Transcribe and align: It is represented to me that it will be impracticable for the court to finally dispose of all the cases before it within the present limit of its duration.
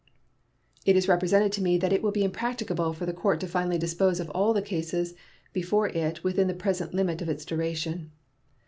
It 0.83 0.95
is 0.95 1.07
represented 1.07 1.51
to 1.51 1.61
me 1.61 1.77
that 1.77 1.93
it 1.93 2.01
will 2.01 2.09
be 2.11 2.23
impracticable 2.23 2.91
for 2.91 3.05
the 3.05 3.13
court 3.13 3.39
to 3.41 3.47
finally 3.47 3.77
dispose 3.77 4.19
of 4.19 4.31
all 4.31 4.51
the 4.51 4.63
cases 4.63 5.13
before 5.53 5.89
it 5.89 6.23
within 6.23 6.47
the 6.47 6.55
present 6.55 6.95
limit 6.95 7.21
of 7.21 7.29
its 7.29 7.45
duration. 7.45 8.09